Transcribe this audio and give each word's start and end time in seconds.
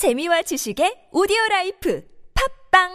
재미와 0.00 0.40
지식의 0.40 1.12
오디오 1.12 1.36
라이프 1.50 2.02
팝빵 2.72 2.88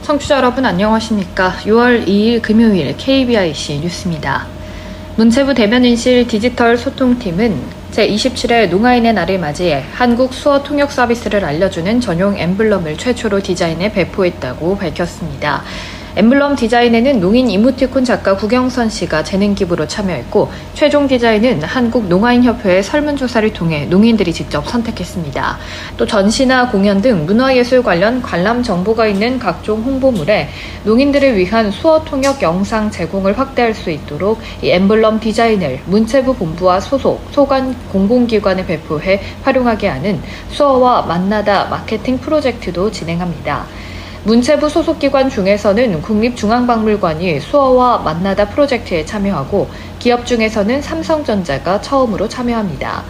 청취자 0.00 0.36
여러분 0.36 0.64
안녕하십니까? 0.64 1.52
6월 1.64 2.06
2일 2.06 2.40
금요일 2.40 2.96
KBIC 2.96 3.80
뉴스입니다. 3.80 4.46
문체부 5.18 5.52
대변인실 5.52 6.26
디지털 6.26 6.78
소통팀은 6.78 7.81
제27회 7.92 8.70
농아인의 8.70 9.12
날을 9.12 9.38
맞이해 9.38 9.84
한국 9.92 10.32
수어 10.32 10.62
통역 10.62 10.90
서비스를 10.90 11.44
알려주는 11.44 12.00
전용 12.00 12.38
엠블럼을 12.38 12.96
최초로 12.96 13.42
디자인해 13.42 13.92
배포했다고 13.92 14.78
밝혔습니다. 14.78 15.62
엠블럼 16.14 16.56
디자인에는 16.56 17.20
농인 17.20 17.48
이모티콘 17.48 18.04
작가 18.04 18.36
구경선 18.36 18.90
씨가 18.90 19.24
재능 19.24 19.54
기부로 19.54 19.86
참여했고 19.86 20.50
최종 20.74 21.08
디자인은 21.08 21.62
한국 21.62 22.06
농아인협회의 22.06 22.82
설문조사를 22.82 23.50
통해 23.54 23.86
농인들이 23.86 24.30
직접 24.34 24.68
선택했습니다. 24.68 25.56
또 25.96 26.06
전시나 26.06 26.68
공연 26.70 27.00
등 27.00 27.24
문화예술 27.24 27.82
관련 27.82 28.20
관람 28.20 28.62
정보가 28.62 29.06
있는 29.06 29.38
각종 29.38 29.80
홍보물에 29.80 30.50
농인들을 30.84 31.38
위한 31.38 31.70
수어 31.70 32.04
통역 32.04 32.42
영상 32.42 32.90
제공을 32.90 33.38
확대할 33.38 33.72
수 33.72 33.90
있도록 33.90 34.38
이 34.60 34.68
엠블럼 34.68 35.18
디자인을 35.18 35.80
문체부 35.86 36.34
본부와 36.34 36.80
소속 36.80 37.26
소관 37.30 37.74
공공기관에 37.90 38.66
배포해 38.66 39.22
활용하게 39.44 39.88
하는 39.88 40.20
수어와 40.50 41.02
만나다 41.02 41.64
마케팅 41.70 42.18
프로젝트도 42.18 42.90
진행합니다. 42.90 43.64
문체부 44.24 44.68
소속 44.68 45.00
기관 45.00 45.28
중에서는 45.28 46.00
국립중앙박물관이 46.00 47.40
수어와 47.40 47.98
만나다 47.98 48.48
프로젝트에 48.50 49.04
참여하고 49.04 49.68
기업 49.98 50.24
중에서는 50.24 50.80
삼성전자가 50.80 51.80
처음으로 51.80 52.28
참여합니다. 52.28 53.02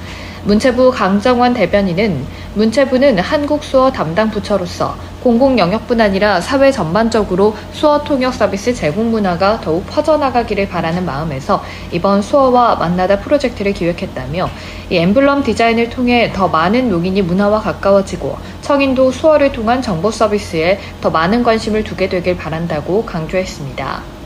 문체부 0.44 0.90
강정원 0.90 1.54
대변인은 1.54 2.26
문체부는 2.54 3.20
한국 3.20 3.62
수어 3.62 3.92
담당 3.92 4.30
부처로서 4.30 4.96
공공 5.22 5.56
영역뿐 5.56 6.00
아니라 6.00 6.40
사회 6.40 6.72
전반적으로 6.72 7.54
수어 7.72 8.02
통역 8.02 8.34
서비스 8.34 8.74
제공 8.74 9.12
문화가 9.12 9.60
더욱 9.60 9.86
퍼져나가기를 9.86 10.68
바라는 10.68 11.06
마음에서 11.06 11.62
이번 11.92 12.22
수어와 12.22 12.74
만나다 12.74 13.20
프로젝트를 13.20 13.72
기획했다며 13.72 14.50
이 14.90 14.96
엠블럼 14.96 15.44
디자인을 15.44 15.90
통해 15.90 16.32
더 16.34 16.48
많은 16.48 16.90
농인이 16.90 17.22
문화와 17.22 17.60
가까워지고 17.60 18.36
청인도 18.62 19.12
수어를 19.12 19.52
통한 19.52 19.80
정보 19.80 20.10
서비스에 20.10 20.80
더 21.00 21.10
많은 21.10 21.44
관심을 21.44 21.84
두게 21.84 22.08
되길 22.08 22.36
바란다고 22.36 23.06
강조했습니다. 23.06 24.21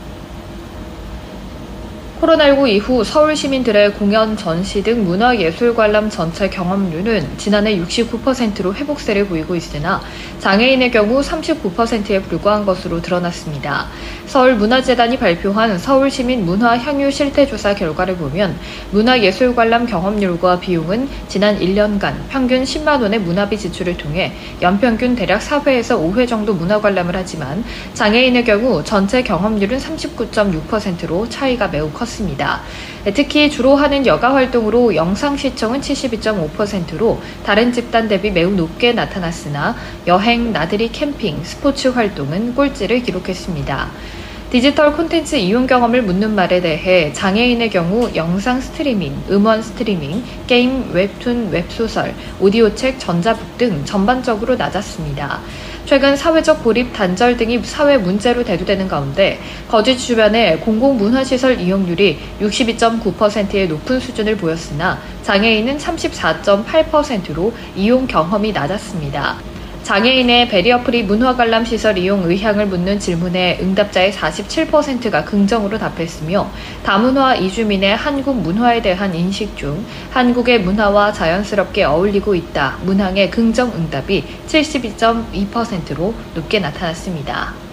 코로나19 2.21 2.67
이후 2.69 3.03
서울 3.03 3.35
시민들의 3.35 3.93
공연, 3.93 4.35
전시 4.35 4.81
등 4.81 5.03
문화예술 5.03 5.75
관람 5.75 6.09
전체 6.09 6.49
경험률은 6.49 7.37
지난해 7.37 7.77
69%로 7.77 8.73
회복세를 8.73 9.27
보이고 9.27 9.55
있으나 9.55 10.01
장애인의 10.39 10.89
경우 10.89 11.21
39%에 11.21 12.23
불과한 12.23 12.65
것으로 12.65 13.03
드러났습니다. 13.03 13.85
서울문화재단이 14.25 15.17
발표한 15.19 15.77
서울시민 15.77 16.43
문화 16.43 16.75
향유 16.75 17.11
실태조사 17.11 17.75
결과를 17.75 18.17
보면 18.17 18.57
문화예술 18.91 19.53
관람 19.53 19.85
경험률과 19.85 20.59
비용은 20.59 21.07
지난 21.27 21.59
1년간 21.59 22.15
평균 22.29 22.63
10만 22.63 22.99
원의 23.01 23.19
문화비 23.19 23.59
지출을 23.59 23.95
통해 23.95 24.33
연평균 24.63 25.15
대략 25.15 25.41
4회에서 25.41 26.01
5회 26.01 26.27
정도 26.27 26.55
문화 26.55 26.81
관람을 26.81 27.15
하지만 27.15 27.63
장애인의 27.93 28.43
경우 28.43 28.83
전체 28.83 29.21
경험률은 29.21 29.77
39.6%로 29.77 31.29
차이가 31.29 31.67
매우 31.67 31.91
컸습니다. 31.91 32.06
컸습니다. 32.07 32.61
특히 33.13 33.49
주로 33.51 33.75
하는 33.75 34.05
여가 34.05 34.33
활동으로 34.33 34.95
영상 34.95 35.35
시청은 35.37 35.81
72.5%로 35.81 37.21
다른 37.43 37.71
집단 37.73 38.07
대비 38.07 38.31
매우 38.31 38.51
높게 38.51 38.93
나타났으나 38.93 39.75
여행, 40.07 40.53
나들이 40.53 40.91
캠핑, 40.91 41.43
스포츠 41.43 41.89
활동은 41.89 42.55
꼴찌를 42.55 43.03
기록했습니다. 43.03 43.89
디지털 44.49 44.95
콘텐츠 44.95 45.35
이용 45.35 45.67
경험을 45.67 46.03
묻는 46.03 46.33
말에 46.33 46.61
대해 46.61 47.11
장애인의 47.11 47.69
경우 47.69 48.09
영상 48.15 48.61
스트리밍, 48.61 49.13
음원 49.29 49.61
스트리밍, 49.61 50.23
게임, 50.47 50.89
웹툰, 50.93 51.51
웹소설, 51.51 52.13
오디오책, 52.39 52.97
전자북 52.97 53.57
등 53.57 53.83
전반적으로 53.83 54.55
낮았습니다. 54.55 55.41
최근 55.87 56.17
사회적 56.17 56.65
고립 56.65 56.91
단절 56.91 57.37
등이 57.37 57.63
사회 57.63 57.97
문제로 57.97 58.43
대두되는 58.43 58.89
가운데 58.89 59.39
거주 59.69 59.97
주변의 59.97 60.59
공공문화시설 60.59 61.61
이용률이 61.61 62.19
62.9%의 62.41 63.69
높은 63.69 63.97
수준을 63.97 64.35
보였으나 64.35 64.99
장애인은 65.23 65.77
34.8%로 65.77 67.53
이용 67.77 68.05
경험이 68.05 68.51
낮았습니다. 68.51 69.56
장애인의 69.87 70.49
배리어프리 70.49 71.03
문화관람 71.03 71.63
시설 71.63 71.97
이용 71.97 72.29
의향을 72.29 72.65
묻는 72.65 72.99
질문에 72.99 73.59
응답자의 73.61 74.11
47%가 74.11 75.23
긍정으로 75.23 75.77
답했으며 75.77 76.51
다문화 76.83 77.35
이주민의 77.35 77.95
한국 77.95 78.35
문화에 78.35 78.81
대한 78.81 79.15
인식 79.15 79.55
중 79.55 79.85
한국의 80.11 80.59
문화와 80.59 81.13
자연스럽게 81.13 81.85
어울리고 81.85 82.35
있다 82.35 82.79
문항의 82.83 83.31
긍정 83.31 83.71
응답이 83.71 84.25
72.2%로 84.47 86.13
높게 86.35 86.59
나타났습니다. 86.59 87.66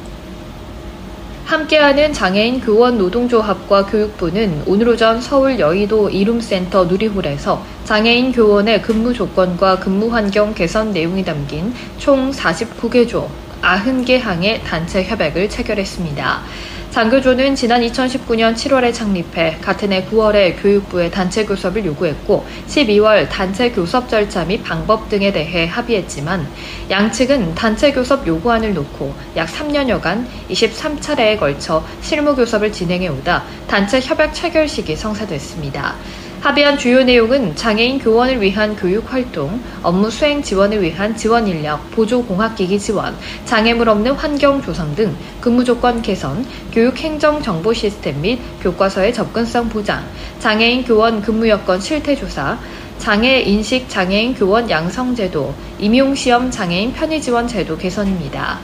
함께하는 1.54 2.12
장애인 2.12 2.60
교원 2.60 2.98
노동조합과 2.98 3.86
교육부는 3.86 4.64
오늘 4.66 4.88
오전 4.88 5.20
서울 5.20 5.60
여의도 5.60 6.10
이룸센터 6.10 6.86
누리홀에서 6.86 7.62
장애인 7.84 8.32
교원의 8.32 8.82
근무 8.82 9.14
조건과 9.14 9.78
근무 9.78 10.12
환경 10.12 10.52
개선 10.52 10.90
내용이 10.90 11.24
담긴 11.24 11.72
총 11.96 12.32
49개 12.32 13.06
조 13.06 13.30
90개 13.64 14.20
항의 14.20 14.62
단체 14.62 15.02
협약을 15.02 15.48
체결했습니다. 15.48 16.42
장교조는 16.90 17.56
지난 17.56 17.80
2019년 17.80 18.54
7월에 18.54 18.92
창립해 18.94 19.58
같은 19.60 19.90
해 19.90 20.04
9월에 20.04 20.62
교육부에 20.62 21.10
단체 21.10 21.44
교섭을 21.44 21.84
요구했고 21.86 22.46
12월 22.68 23.28
단체 23.28 23.72
교섭 23.72 24.08
절차 24.08 24.44
및 24.44 24.62
방법 24.62 25.08
등에 25.08 25.32
대해 25.32 25.66
합의했지만 25.66 26.46
양측은 26.90 27.56
단체 27.56 27.90
교섭 27.90 28.24
요구안을 28.24 28.74
놓고 28.74 29.12
약 29.34 29.48
3년여간 29.48 30.26
23차례에 30.50 31.40
걸쳐 31.40 31.82
실무 32.00 32.36
교섭을 32.36 32.70
진행해 32.70 33.08
오다 33.08 33.42
단체 33.66 33.98
협약 33.98 34.32
체결식이 34.32 34.94
성사됐습니다. 34.94 35.96
합의한 36.44 36.76
주요 36.76 37.02
내용은 37.02 37.56
장애인 37.56 37.98
교원을 38.00 38.38
위한 38.42 38.76
교육 38.76 39.10
활동, 39.10 39.58
업무 39.82 40.10
수행 40.10 40.42
지원을 40.42 40.82
위한 40.82 41.16
지원 41.16 41.48
인력, 41.48 41.90
보조 41.92 42.22
공학기기 42.22 42.78
지원, 42.78 43.16
장애물 43.46 43.88
없는 43.88 44.12
환경 44.12 44.60
조성 44.60 44.94
등 44.94 45.16
근무 45.40 45.64
조건 45.64 46.02
개선, 46.02 46.44
교육 46.70 46.98
행정 46.98 47.40
정보 47.40 47.72
시스템 47.72 48.20
및 48.20 48.38
교과서의 48.60 49.14
접근성 49.14 49.70
보장, 49.70 50.04
장애인 50.38 50.84
교원 50.84 51.22
근무 51.22 51.48
여건 51.48 51.80
실태 51.80 52.14
조사, 52.14 52.58
장애 52.98 53.40
인식 53.40 53.88
장애인 53.88 54.34
교원 54.34 54.68
양성 54.68 55.14
제도, 55.14 55.54
임용 55.78 56.14
시험 56.14 56.50
장애인 56.50 56.92
편의 56.92 57.22
지원 57.22 57.48
제도 57.48 57.78
개선입니다. 57.78 58.58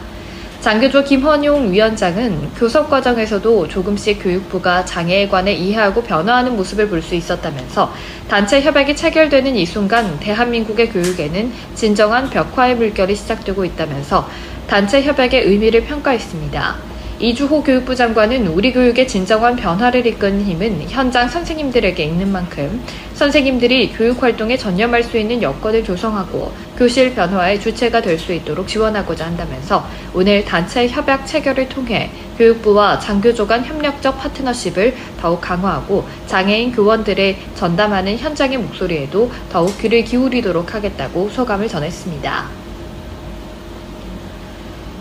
장교조 0.60 1.04
김헌용 1.04 1.72
위원장은 1.72 2.50
교섭 2.54 2.90
과정에서도 2.90 3.68
조금씩 3.68 4.22
교육부가 4.22 4.84
장애에 4.84 5.26
관해 5.28 5.54
이해하고 5.54 6.02
변화하는 6.02 6.54
모습을 6.54 6.88
볼 6.88 7.00
수 7.00 7.14
있었다면서 7.14 7.90
단체 8.28 8.60
협약이 8.60 8.94
체결되는 8.94 9.56
이 9.56 9.64
순간 9.64 10.20
대한민국의 10.20 10.90
교육에는 10.90 11.50
진정한 11.74 12.28
벽화의 12.28 12.76
물결이 12.76 13.16
시작되고 13.16 13.64
있다면서 13.64 14.28
단체 14.66 15.02
협약의 15.02 15.44
의미를 15.44 15.82
평가했습니다. 15.84 16.89
이주호 17.22 17.62
교육부 17.62 17.94
장관은 17.94 18.46
우리 18.46 18.72
교육의 18.72 19.06
진정한 19.06 19.54
변화를 19.54 20.06
이끄는 20.06 20.42
힘은 20.42 20.86
현장 20.88 21.28
선생님들에게 21.28 22.02
있는 22.02 22.32
만큼 22.32 22.82
선생님들이 23.12 23.92
교육 23.92 24.22
활동에 24.22 24.56
전념할 24.56 25.04
수 25.04 25.18
있는 25.18 25.42
여건을 25.42 25.84
조성하고 25.84 26.50
교실 26.78 27.14
변화의 27.14 27.60
주체가 27.60 28.00
될 28.00 28.20
수 28.20 28.32
있도록 28.32 28.68
지원하고자 28.68 29.26
한다면서 29.26 29.86
오늘 30.14 30.44
단체 30.46 30.88
협약 30.88 31.26
체결을 31.26 31.68
통해 31.68 32.10
교육부와 32.38 32.98
장교조 32.98 33.46
간 33.46 33.64
협력적 33.64 34.18
파트너십을 34.18 34.94
더욱 35.20 35.42
강화하고 35.42 36.06
장애인 36.26 36.72
교원들의 36.72 37.36
전담하는 37.54 38.16
현장의 38.16 38.56
목소리에도 38.58 39.30
더욱 39.50 39.76
귀를 39.78 40.04
기울이도록 40.04 40.74
하겠다고 40.74 41.28
소감을 41.30 41.68
전했습니다. 41.68 42.59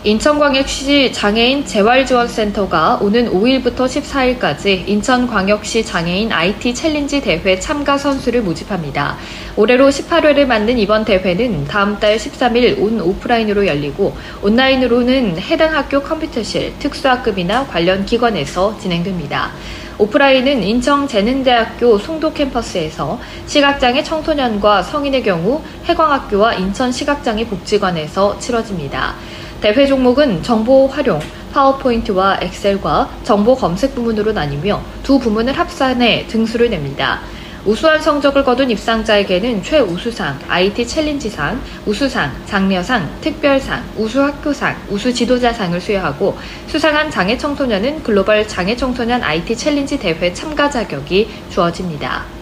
인천광역시 0.02 1.12
장애인 1.12 1.66
재활지원센터가 1.66 3.00
오는 3.02 3.30
5일부터 3.34 3.80
14일까지 3.80 4.88
인천광역시 4.88 5.84
장애인 5.84 6.32
IT 6.32 6.74
챌린지 6.74 7.20
대회 7.20 7.60
참가 7.60 7.98
선수를 7.98 8.42
모집합니다. 8.42 9.18
올해로 9.58 9.90
18회를 9.90 10.46
맞는 10.46 10.80
이번 10.80 11.04
대회는 11.04 11.66
다음 11.66 12.00
달 12.00 12.16
13일 12.16 12.82
온 12.82 13.02
오프라인으로 13.02 13.68
열리고 13.68 14.16
온라인으로는 14.42 15.38
해당 15.38 15.76
학교 15.76 16.02
컴퓨터실, 16.02 16.80
특수학급이나 16.80 17.68
관련 17.68 18.06
기관에서 18.06 18.78
진행됩니다. 18.80 19.52
오프라인은 19.98 20.64
인천재능대학교 20.64 21.98
송도 21.98 22.32
캠퍼스에서 22.32 23.20
시각장애 23.48 24.02
청소년과 24.02 24.82
성인의 24.82 25.24
경우 25.24 25.62
혜광학교와 25.90 26.54
인천시각장애 26.54 27.48
복지관에서 27.48 28.40
치러집니다. 28.40 29.16
대회 29.62 29.86
종목은 29.86 30.42
정보 30.42 30.88
활용, 30.88 31.20
파워포인트와 31.54 32.40
엑셀과 32.42 33.10
정보 33.24 33.56
검색 33.56 33.94
부문으로 33.94 34.32
나뉘며 34.32 34.82
두 35.04 35.20
부문을 35.20 35.52
합산해 35.52 36.28
등수를 36.28 36.70
냅니다. 36.70 37.20
우수한 37.66 38.02
성적을 38.02 38.46
거둔 38.46 38.72
입상자에게는 38.72 39.62
최우수상, 39.62 40.40
IT 40.48 40.88
챌린지상, 40.88 41.60
우수상, 41.86 42.32
장려상, 42.46 43.10
특별상, 43.20 43.84
우수학교상, 43.98 44.78
우수지도자상을 44.90 45.82
수여하고 45.82 46.38
수상한 46.68 47.12
장애 47.12 47.38
청소년은 47.38 48.02
글로벌 48.04 48.48
장애 48.48 48.78
청소년 48.78 49.22
IT 49.22 49.58
챌린지 49.58 50.00
대회 50.00 50.34
참가 50.34 50.70
자격이 50.70 51.30
주어집니다. 51.50 52.39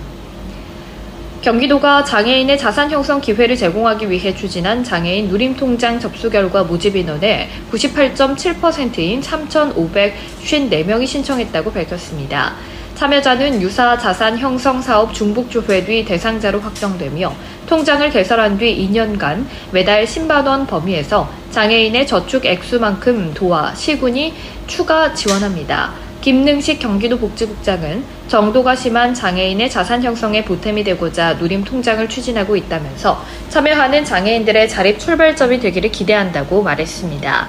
경기도가 1.48 2.04
장애인의 2.04 2.58
자산 2.58 2.92
형성 2.92 3.22
기회를 3.22 3.56
제공하기 3.56 4.10
위해 4.10 4.36
추진한 4.36 4.84
장애인 4.84 5.30
누림통장 5.30 5.98
접수 5.98 6.30
결과 6.30 6.66
모집 6.66 6.98
인원의 6.98 7.48
98.7%인 7.72 9.22
3,554명이 9.22 11.08
신청했다고 11.08 11.72
밝혔습니다. 11.72 12.54
참여자는 12.96 13.62
유사 13.62 13.98
자산 13.98 14.38
형성 14.38 14.82
사업 14.82 15.14
중복조회 15.14 15.86
뒤 15.86 16.04
대상자로 16.04 16.60
확정되며 16.60 17.34
통장을 17.66 18.10
개설한 18.10 18.58
뒤 18.58 18.90
2년간 18.92 19.46
매달 19.72 20.04
10만 20.04 20.46
원 20.46 20.68
범위에서 20.68 21.30
장애인의 21.52 22.08
저축 22.08 22.46
액수만큼 22.46 23.34
도와 23.34 23.74
시군이 23.74 24.34
추가 24.68 25.14
지원합니다. 25.14 26.07
김능식 26.28 26.80
경기도 26.80 27.18
복지국장은 27.20 28.04
정도가 28.28 28.76
심한 28.76 29.14
장애인의 29.14 29.70
자산 29.70 30.04
형성에 30.04 30.44
보탬이 30.44 30.84
되고자 30.84 31.36
누림 31.36 31.64
통장을 31.64 32.06
추진하고 32.10 32.58
있다면서 32.58 33.24
참여하는 33.48 34.04
장애인들의 34.04 34.68
자립 34.68 35.00
출발점이 35.00 35.62
되기를 35.62 35.90
기대한다고 35.90 36.64
말했습니다. 36.64 37.48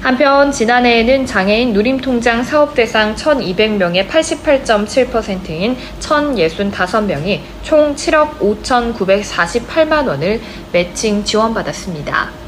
한편 0.00 0.50
지난해에는 0.50 1.26
장애인 1.26 1.74
누림통장 1.74 2.44
사업 2.44 2.74
대상 2.74 3.14
1,200명의 3.14 4.08
88.7%인 4.08 5.76
1,065명이 6.00 7.40
총 7.62 7.94
7억 7.94 8.38
5,948만 8.38 10.08
원을 10.08 10.40
매칭 10.72 11.24
지원받았습니다. 11.24 12.47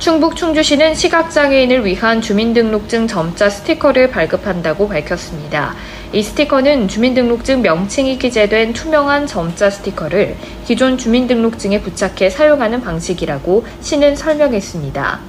충북 0.00 0.34
충주시는 0.34 0.94
시각장애인을 0.94 1.84
위한 1.84 2.22
주민등록증 2.22 3.06
점자 3.06 3.50
스티커를 3.50 4.10
발급한다고 4.10 4.88
밝혔습니다. 4.88 5.74
이 6.14 6.22
스티커는 6.22 6.88
주민등록증 6.88 7.60
명칭이 7.60 8.18
기재된 8.18 8.72
투명한 8.72 9.26
점자 9.26 9.68
스티커를 9.68 10.36
기존 10.64 10.96
주민등록증에 10.96 11.82
부착해 11.82 12.30
사용하는 12.30 12.80
방식이라고 12.80 13.66
시는 13.82 14.16
설명했습니다. 14.16 15.20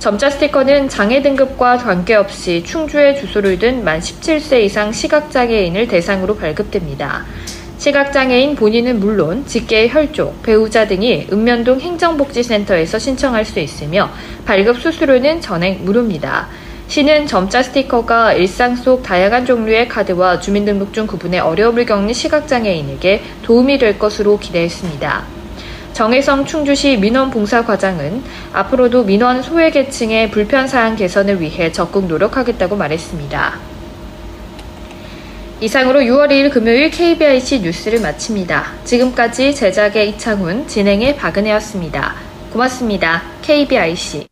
점자 0.00 0.28
스티커는 0.28 0.88
장애 0.88 1.22
등급과 1.22 1.76
관계없이 1.76 2.64
충주에 2.64 3.14
주소를 3.14 3.60
둔 3.60 3.84
만 3.84 4.00
17세 4.00 4.60
이상 4.64 4.90
시각장애인을 4.90 5.86
대상으로 5.86 6.34
발급됩니다. 6.36 7.26
시각장애인 7.80 8.56
본인은 8.56 9.00
물론 9.00 9.46
직계 9.46 9.88
혈족, 9.88 10.42
배우자 10.42 10.86
등이 10.86 11.28
읍면동 11.32 11.80
행정복지센터에서 11.80 12.98
신청할 12.98 13.46
수 13.46 13.58
있으며 13.58 14.10
발급 14.44 14.78
수수료는 14.78 15.40
전액 15.40 15.80
무료입니다. 15.82 16.48
시는 16.88 17.26
점자 17.26 17.62
스티커가 17.62 18.34
일상 18.34 18.76
속 18.76 19.02
다양한 19.02 19.46
종류의 19.46 19.88
카드와 19.88 20.40
주민등록증 20.40 21.06
구분에 21.06 21.38
어려움을 21.38 21.86
겪는 21.86 22.12
시각장애인에게 22.12 23.22
도움이 23.44 23.78
될 23.78 23.98
것으로 23.98 24.38
기대했습니다. 24.38 25.22
정혜성 25.94 26.44
충주시 26.44 26.98
민원봉사과장은 26.98 28.22
앞으로도 28.52 29.04
민원 29.04 29.40
소외계층의 29.40 30.30
불편사항 30.30 30.96
개선을 30.96 31.40
위해 31.40 31.72
적극 31.72 32.08
노력하겠다고 32.08 32.76
말했습니다. 32.76 33.69
이상으로 35.60 36.00
6월 36.00 36.30
2일 36.30 36.50
금요일 36.50 36.90
KBIC 36.90 37.60
뉴스를 37.60 38.00
마칩니다. 38.00 38.72
지금까지 38.84 39.54
제작의 39.54 40.10
이창훈, 40.10 40.66
진행의 40.66 41.16
박은혜였습니다. 41.16 42.14
고맙습니다. 42.50 43.22
KBIC. 43.42 44.29